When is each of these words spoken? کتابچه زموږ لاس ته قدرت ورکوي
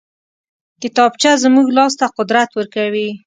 کتابچه 0.81 1.31
زموږ 1.43 1.67
لاس 1.77 1.93
ته 1.99 2.05
قدرت 2.17 2.49
ورکوي 2.53 3.09